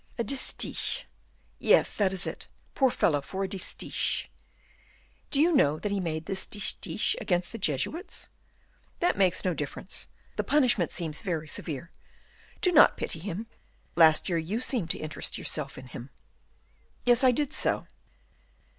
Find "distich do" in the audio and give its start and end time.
3.47-5.39